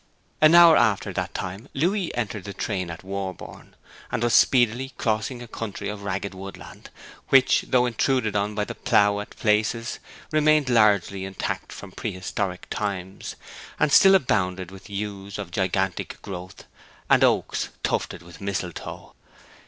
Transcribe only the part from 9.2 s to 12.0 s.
places, remained largely intact from